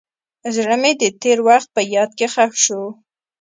[0.55, 2.81] زړه مې د تېر وخت په یاد کې ښخ شو.